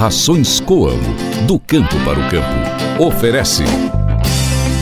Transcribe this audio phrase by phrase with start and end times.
[0.00, 1.14] Rações Coamo,
[1.46, 3.04] do campo para o campo.
[3.04, 3.64] Oferece.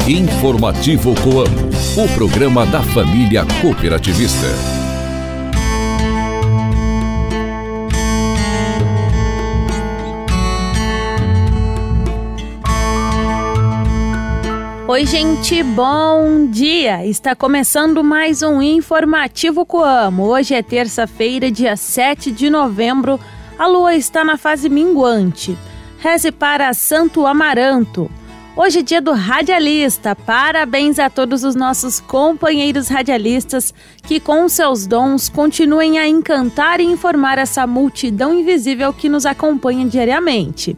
[0.07, 4.47] Informativo Coamo, o programa da família cooperativista.
[14.87, 17.05] Oi, gente, bom dia!
[17.05, 20.27] Está começando mais um Informativo Coamo.
[20.27, 23.19] Hoje é terça-feira, dia 7 de novembro.
[23.59, 25.59] A lua está na fase minguante.
[25.99, 28.09] Reze para Santo Amaranto.
[28.55, 30.15] Hoje é dia do radialista.
[30.15, 36.85] Parabéns a todos os nossos companheiros radialistas que, com seus dons, continuem a encantar e
[36.85, 40.77] informar essa multidão invisível que nos acompanha diariamente.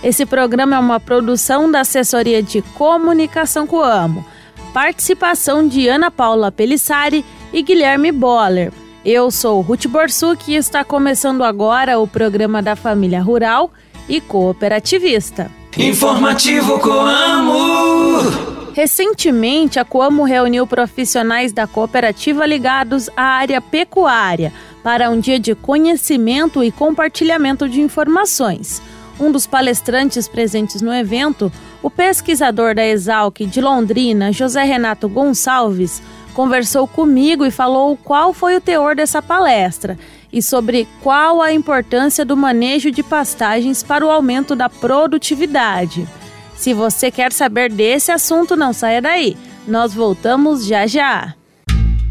[0.00, 4.24] Esse programa é uma produção da Assessoria de Comunicação Coamo.
[4.72, 8.72] Participação de Ana Paula Pelissari e Guilherme Boller.
[9.04, 13.72] Eu sou Ruth Borsuk e está começando agora o programa da família rural
[14.08, 15.50] e cooperativista.
[15.76, 18.70] Informativo Coamo!
[18.72, 24.52] Recentemente, a Coamo reuniu profissionais da cooperativa ligados à área pecuária
[24.84, 28.80] para um dia de conhecimento e compartilhamento de informações.
[29.18, 36.00] Um dos palestrantes presentes no evento, o pesquisador da Exalc de Londrina, José Renato Gonçalves,
[36.32, 39.98] conversou comigo e falou qual foi o teor dessa palestra
[40.32, 46.08] e sobre qual a importância do manejo de pastagens para o aumento da produtividade.
[46.56, 49.36] Se você quer saber desse assunto, não saia daí.
[49.66, 51.34] Nós voltamos já já.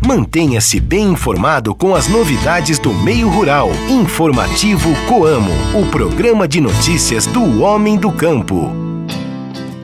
[0.06, 3.70] Mantenha-se bem informado com as novidades do meio rural.
[3.88, 8.81] Informativo Coamo, o programa de notícias do homem do campo.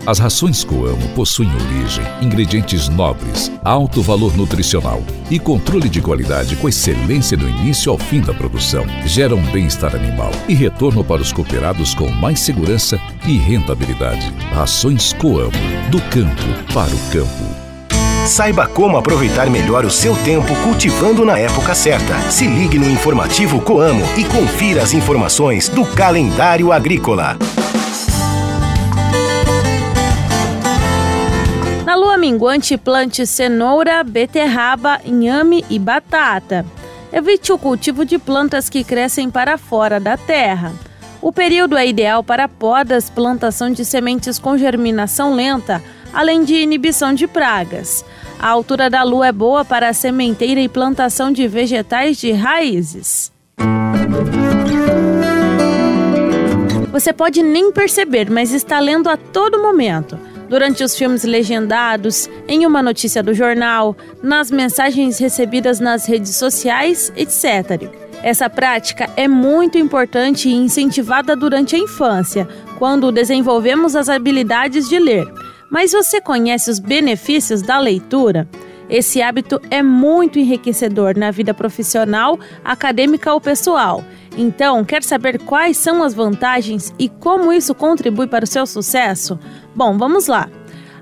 [0.07, 6.69] As rações Coamo possuem origem, ingredientes nobres, alto valor nutricional e controle de qualidade com
[6.69, 8.85] excelência do início ao fim da produção.
[9.05, 14.33] Geram bem-estar animal e retorno para os cooperados com mais segurança e rentabilidade.
[14.53, 15.51] Rações Coamo,
[15.91, 17.57] do campo para o campo.
[18.25, 22.17] Saiba como aproveitar melhor o seu tempo cultivando na época certa.
[22.31, 27.37] Se ligue no informativo Coamo e confira as informações do calendário agrícola.
[32.17, 36.65] Minguante, plante cenoura, beterraba, inhame e batata.
[37.11, 40.73] Evite o cultivo de plantas que crescem para fora da terra.
[41.21, 45.81] O período é ideal para podas, plantação de sementes com germinação lenta,
[46.13, 48.03] além de inibição de pragas.
[48.39, 53.31] A altura da lua é boa para a sementeira e plantação de vegetais de raízes.
[56.91, 60.17] Você pode nem perceber, mas está lendo a todo momento.
[60.49, 67.11] Durante os filmes legendados, em uma notícia do jornal, nas mensagens recebidas nas redes sociais,
[67.17, 67.91] etc.
[68.23, 72.47] Essa prática é muito importante e incentivada durante a infância,
[72.77, 75.27] quando desenvolvemos as habilidades de ler.
[75.69, 78.47] Mas você conhece os benefícios da leitura?
[78.89, 84.03] Esse hábito é muito enriquecedor na vida profissional, acadêmica ou pessoal.
[84.37, 89.39] Então, quer saber quais são as vantagens e como isso contribui para o seu sucesso?
[89.75, 90.47] Bom, vamos lá.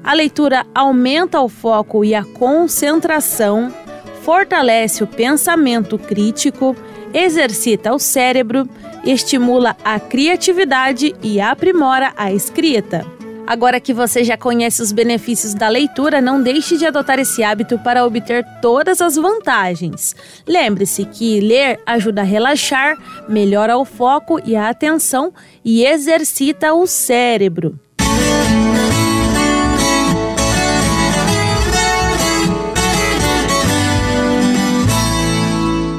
[0.02, 3.74] A leitura aumenta o foco e a concentração,
[4.22, 6.76] fortalece o pensamento crítico,
[7.14, 8.70] exercita o cérebro,
[9.04, 13.15] estimula a criatividade e aprimora a escrita.
[13.48, 17.78] Agora que você já conhece os benefícios da leitura, não deixe de adotar esse hábito
[17.78, 20.16] para obter todas as vantagens.
[20.48, 22.98] Lembre-se que ler ajuda a relaxar,
[23.30, 25.32] melhora o foco e a atenção
[25.64, 27.80] e exercita o cérebro.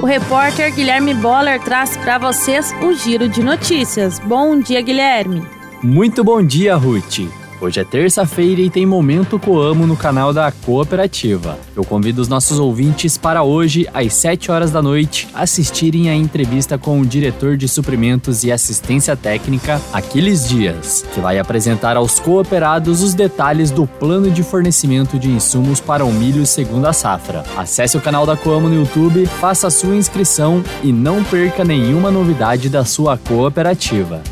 [0.03, 4.19] O repórter Guilherme Boller traz para vocês o giro de notícias.
[4.21, 5.56] Bom dia, Guilherme.
[5.83, 7.29] Muito bom dia, Ruth.
[7.61, 11.59] Hoje é terça-feira e tem Momento Coamo no canal da Cooperativa.
[11.75, 16.77] Eu convido os nossos ouvintes para hoje, às 7 horas da noite, assistirem a entrevista
[16.77, 23.03] com o diretor de suprimentos e assistência técnica, Aquiles Dias, que vai apresentar aos cooperados
[23.03, 27.45] os detalhes do plano de fornecimento de insumos para o milho segundo a safra.
[27.57, 32.11] Acesse o canal da Coamo no YouTube, faça a sua inscrição e não perca nenhuma
[32.11, 34.23] novidade da sua cooperativa.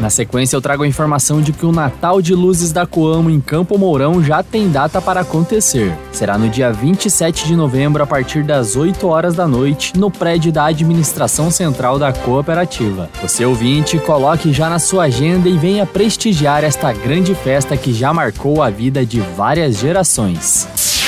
[0.00, 3.38] Na sequência, eu trago a informação de que o Natal de Luzes da Coamo em
[3.38, 5.94] Campo Mourão já tem data para acontecer.
[6.10, 10.50] Será no dia 27 de novembro, a partir das 8 horas da noite, no prédio
[10.50, 13.10] da Administração Central da Cooperativa.
[13.20, 18.10] Você ouvinte, coloque já na sua agenda e venha prestigiar esta grande festa que já
[18.10, 20.99] marcou a vida de várias gerações.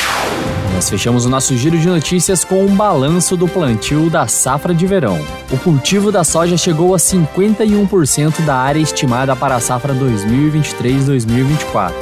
[0.82, 4.84] Nós fechamos o nosso giro de notícias com um balanço do plantio da safra de
[4.84, 5.16] verão.
[5.48, 11.92] O cultivo da soja chegou a 51% da área estimada para a safra 2023-2024.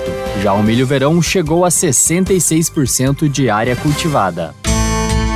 [0.43, 4.55] Já o milho verão chegou a 66% de área cultivada.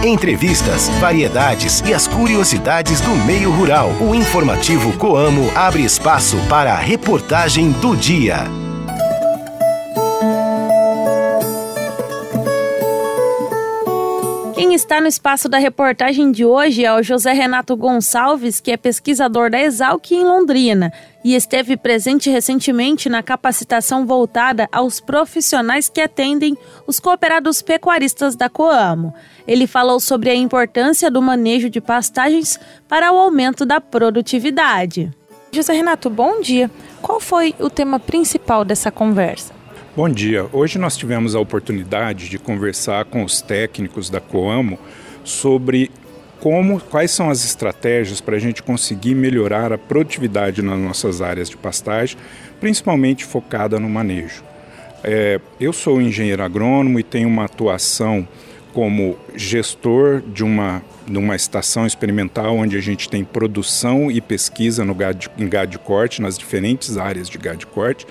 [0.03, 3.91] Entrevistas, variedades e as curiosidades do meio rural.
[4.01, 8.64] O informativo Coamo abre espaço para a reportagem do dia.
[14.75, 18.77] Quem está no espaço da reportagem de hoje é o José Renato Gonçalves, que é
[18.77, 20.93] pesquisador da Exalc em Londrina
[21.25, 28.49] e esteve presente recentemente na capacitação voltada aos profissionais que atendem os cooperados pecuaristas da
[28.49, 29.15] Coamo.
[29.47, 35.09] Ele falou sobre a importância do manejo de pastagens para o aumento da produtividade.
[35.53, 36.69] José Renato, bom dia.
[37.01, 39.55] Qual foi o tema principal dessa conversa?
[39.97, 40.49] Bom dia.
[40.53, 44.77] Hoje nós tivemos a oportunidade de conversar com os técnicos da Coamo
[45.23, 45.89] sobre
[46.41, 51.49] como, quais são as estratégias para a gente conseguir melhorar a produtividade nas nossas áreas
[51.49, 52.19] de pastagem,
[52.59, 54.43] principalmente focada no manejo.
[55.05, 58.27] É, eu sou engenheiro agrônomo e tenho uma atuação
[58.75, 64.85] como gestor de uma, de uma estação experimental onde a gente tem produção e pesquisa
[64.85, 68.05] no gado, em gado de corte, nas diferentes áreas de gado de corte,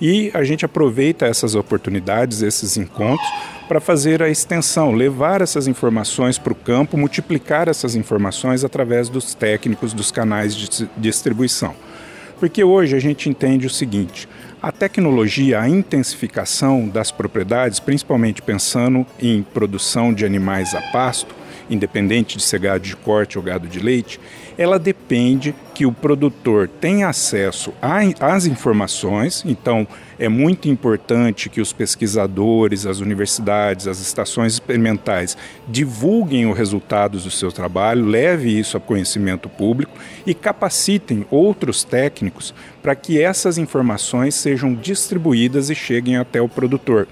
[0.00, 3.28] e a gente aproveita essas oportunidades, esses encontros,
[3.68, 9.34] para fazer a extensão, levar essas informações para o campo, multiplicar essas informações através dos
[9.34, 11.74] técnicos dos canais de distribuição.
[12.40, 14.28] Porque hoje a gente entende o seguinte:
[14.66, 21.35] a tecnologia, a intensificação das propriedades, principalmente pensando em produção de animais a pasto,
[21.68, 24.20] independente de ser gado de corte ou gado de leite,
[24.58, 27.72] ela depende que o produtor tenha acesso
[28.20, 29.42] às informações.
[29.44, 29.86] Então,
[30.18, 35.36] é muito importante que os pesquisadores, as universidades, as estações experimentais
[35.68, 42.54] divulguem os resultados do seu trabalho, leve isso a conhecimento público e capacitem outros técnicos
[42.82, 47.06] para que essas informações sejam distribuídas e cheguem até o produtor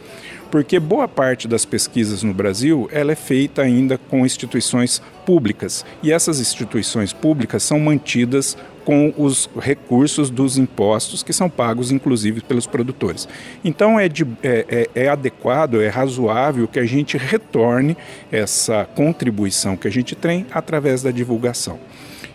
[0.54, 6.12] porque boa parte das pesquisas no Brasil ela é feita ainda com instituições públicas e
[6.12, 12.68] essas instituições públicas são mantidas com os recursos dos impostos que são pagos inclusive pelos
[12.68, 13.26] produtores.
[13.64, 17.96] Então é, de, é, é, é adequado, é razoável que a gente retorne
[18.30, 21.80] essa contribuição que a gente tem através da divulgação.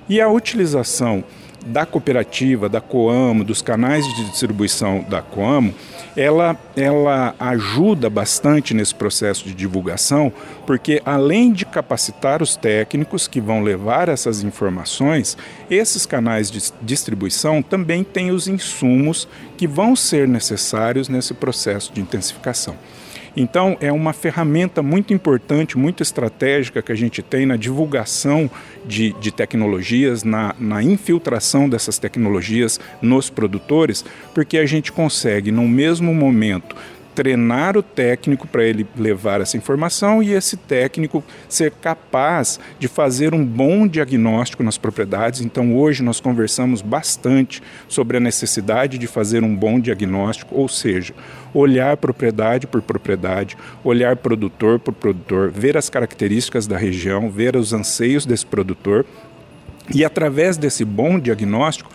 [0.09, 1.23] E a utilização
[1.65, 5.73] da cooperativa, da Coamo, dos canais de distribuição da Coamo,
[6.15, 10.31] ela, ela ajuda bastante nesse processo de divulgação,
[10.65, 15.37] porque além de capacitar os técnicos que vão levar essas informações,
[15.69, 19.27] esses canais de distribuição também têm os insumos
[19.57, 22.75] que vão ser necessários nesse processo de intensificação.
[23.35, 28.49] Então, é uma ferramenta muito importante, muito estratégica que a gente tem na divulgação
[28.85, 34.03] de, de tecnologias, na, na infiltração dessas tecnologias nos produtores,
[34.33, 36.75] porque a gente consegue, no mesmo momento,
[37.19, 43.33] treinar o técnico para ele levar essa informação e esse técnico ser capaz de fazer
[43.33, 45.41] um bom diagnóstico nas propriedades.
[45.41, 51.13] Então, hoje nós conversamos bastante sobre a necessidade de fazer um bom diagnóstico, ou seja,
[51.53, 57.73] olhar propriedade por propriedade, olhar produtor por produtor, ver as características da região, ver os
[57.73, 59.05] anseios desse produtor
[59.93, 61.91] e, através desse bom diagnóstico,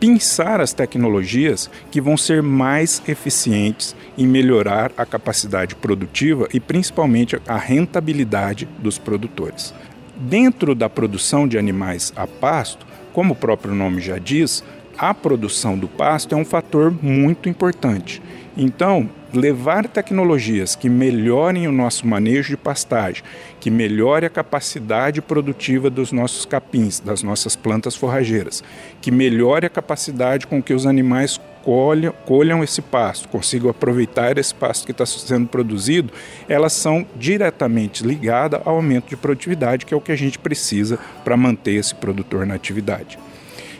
[0.00, 7.40] pensar as tecnologias que vão ser mais eficientes em melhorar a capacidade produtiva e principalmente
[7.46, 9.74] a rentabilidade dos produtores.
[10.16, 14.64] Dentro da produção de animais a pasto, como o próprio nome já diz,
[14.96, 18.20] a produção do pasto é um fator muito importante.
[18.56, 23.22] Então, levar tecnologias que melhorem o nosso manejo de pastagem,
[23.60, 28.62] que melhore a capacidade produtiva dos nossos capins, das nossas plantas forrageiras,
[29.00, 34.54] que melhore a capacidade com que os animais colham, colham esse pasto, consigam aproveitar esse
[34.54, 36.12] pasto que está sendo produzido,
[36.48, 40.98] elas são diretamente ligadas ao aumento de produtividade, que é o que a gente precisa
[41.24, 43.18] para manter esse produtor na atividade.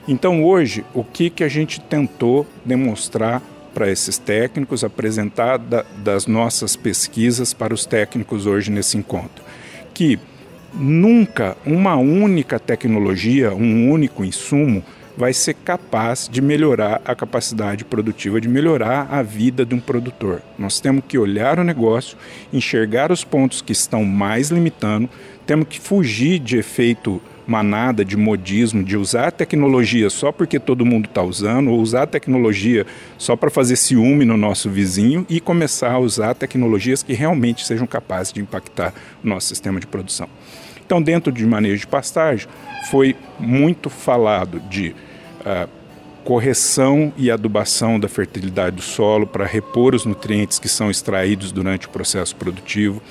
[0.06, 3.42] Então, hoje, o que, que a gente tentou demonstrar
[3.78, 9.44] para esses técnicos, apresentar da, das nossas pesquisas para os técnicos hoje nesse encontro.
[9.94, 10.18] Que
[10.74, 14.82] nunca uma única tecnologia, um único insumo,
[15.16, 20.42] vai ser capaz de melhorar a capacidade produtiva, de melhorar a vida de um produtor.
[20.58, 22.18] Nós temos que olhar o negócio,
[22.52, 25.08] enxergar os pontos que estão mais limitando,
[25.46, 30.84] temos que fugir de efeito manada, de modismo, de usar a tecnologia só porque todo
[30.84, 32.86] mundo está usando, ou usar a tecnologia
[33.16, 37.86] só para fazer ciúme no nosso vizinho e começar a usar tecnologias que realmente sejam
[37.86, 38.92] capazes de impactar
[39.24, 40.28] o nosso sistema de produção.
[40.84, 42.46] Então, dentro de manejo de pastagem,
[42.90, 44.94] foi muito falado de
[45.40, 45.68] uh,
[46.24, 51.86] correção e adubação da fertilidade do solo para repor os nutrientes que são extraídos durante
[51.86, 53.02] o processo produtivo,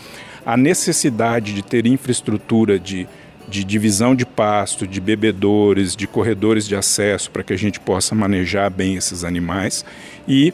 [0.46, 3.08] a necessidade de ter infraestrutura de,
[3.48, 8.13] de divisão de pasto, de bebedores, de corredores de acesso para que a gente possa
[8.13, 9.86] manejar bem esses animais.
[10.27, 10.54] E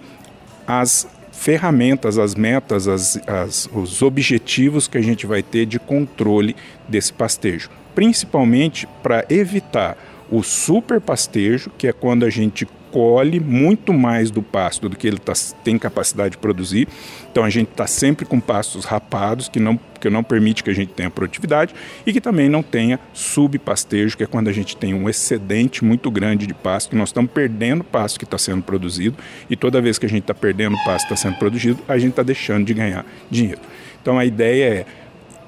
[0.67, 6.55] as ferramentas, as metas, as, as, os objetivos que a gente vai ter de controle
[6.87, 9.97] desse pastejo, principalmente para evitar
[10.31, 15.17] o superpastejo, que é quando a gente colhe muito mais do pasto do que ele
[15.17, 15.33] tá,
[15.63, 16.87] tem capacidade de produzir.
[17.31, 20.73] Então a gente está sempre com pastos rapados, que não, que não permite que a
[20.75, 21.73] gente tenha produtividade,
[22.05, 26.11] e que também não tenha subpastejo, que é quando a gente tem um excedente muito
[26.11, 29.17] grande de pasto, que nós estamos perdendo pasto que está sendo produzido,
[29.49, 32.11] e toda vez que a gente está perdendo pasto que está sendo produzido, a gente
[32.11, 33.61] está deixando de ganhar dinheiro.
[34.03, 34.85] Então a ideia é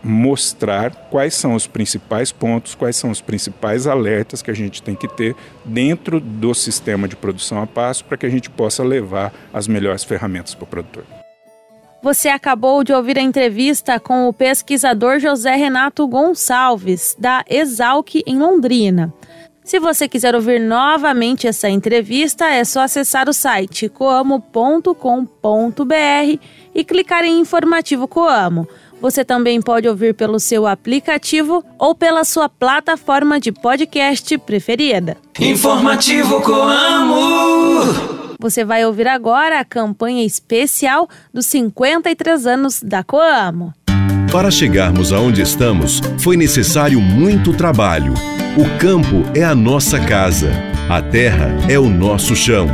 [0.08, 4.94] mostrar quais são os principais pontos, quais são os principais alertas que a gente tem
[4.94, 5.36] que ter
[5.66, 10.04] dentro do sistema de produção a passo para que a gente possa levar as melhores
[10.04, 11.04] ferramentas para o produtor.
[12.04, 18.38] Você acabou de ouvir a entrevista com o pesquisador José Renato Gonçalves, da Exalc em
[18.38, 19.12] Londrina.
[19.64, 24.94] Se você quiser ouvir novamente essa entrevista, é só acessar o site coamo.com.br
[26.76, 28.68] e clicar em Informativo Coamo.
[29.02, 35.18] Você também pode ouvir pelo seu aplicativo ou pela sua plataforma de podcast preferida.
[35.40, 38.16] Informativo Coamo.
[38.40, 43.74] Você vai ouvir agora a campanha especial dos 53 anos da Coamo.
[44.32, 48.14] Para chegarmos aonde estamos, foi necessário muito trabalho.
[48.58, 50.52] O campo é a nossa casa,
[50.90, 52.68] a terra é o nosso chão.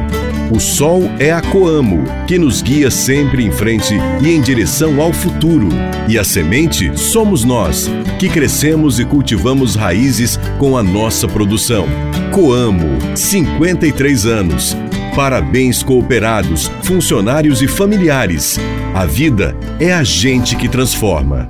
[0.51, 5.13] O sol é a Coamo, que nos guia sempre em frente e em direção ao
[5.13, 5.69] futuro.
[6.09, 7.89] E a semente somos nós,
[8.19, 11.87] que crescemos e cultivamos raízes com a nossa produção.
[12.33, 14.75] Coamo, 53 anos.
[15.15, 18.59] Parabéns cooperados, funcionários e familiares.
[18.93, 21.49] A vida é a gente que transforma.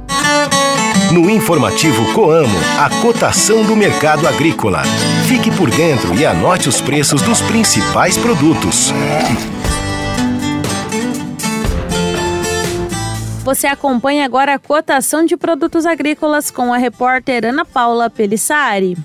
[1.12, 4.82] No informativo Coamo, a cotação do mercado agrícola.
[5.28, 8.94] Fique por dentro e anote os preços dos principais produtos.
[13.44, 18.98] Você acompanha agora a cotação de produtos agrícolas com a repórter Ana Paula Pelissari.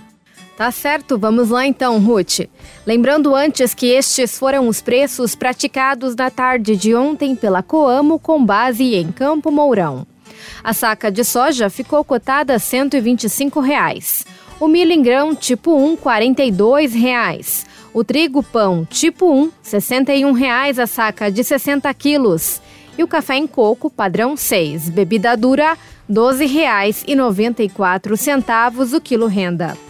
[0.56, 2.48] Tá certo, vamos lá então, Ruth.
[2.86, 8.44] Lembrando antes que estes foram os preços praticados na tarde de ontem pela Coamo com
[8.44, 10.06] base em Campo Mourão.
[10.62, 14.24] A saca de soja ficou cotada a 125 reais.
[14.58, 17.66] O milho em grão tipo 1, 42 reais.
[17.92, 22.60] O trigo pão tipo 1, 61 reais a saca de 60 quilos.
[22.98, 25.78] E o café em coco padrão 6, bebida dura, R$
[26.14, 29.85] 12,94 o quilo renda.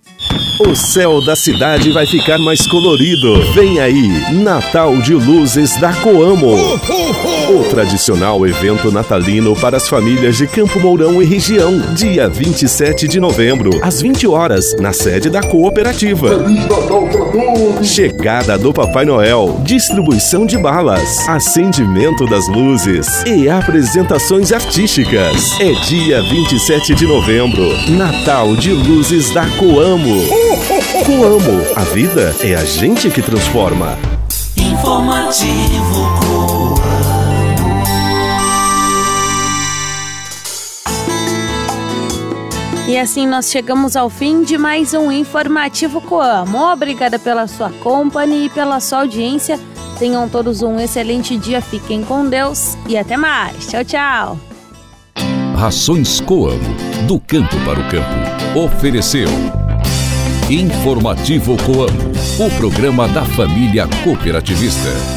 [0.60, 3.53] O céu da cidade vai ficar mais colorido.
[3.53, 6.55] Vem aí, Natal de Luzes da Coamo.
[7.48, 11.79] O tradicional evento natalino para as famílias de Campo Mourão e região.
[11.93, 16.43] Dia 27 de novembro, às 20 horas, na sede da cooperativa.
[17.84, 25.60] Chegada do Papai Noel, distribuição de balas, acendimento das luzes e apresentações artísticas.
[25.60, 30.17] É dia 27 de novembro, Natal de Luzes da Coamo.
[31.06, 33.98] Coamo, a vida é a gente que transforma.
[34.58, 36.76] Informativo Coamo.
[42.88, 46.58] E assim nós chegamos ao fim de mais um Informativo Coamo.
[46.72, 49.60] Obrigada pela sua companhia e pela sua audiência.
[50.00, 53.68] Tenham todos um excelente dia, fiquem com Deus e até mais.
[53.68, 54.40] Tchau, tchau.
[55.56, 56.76] Rações Coamo,
[57.08, 58.60] do campo para o campo.
[58.60, 59.28] Ofereceu.
[60.50, 65.17] Informativo Coamo, o programa da família cooperativista.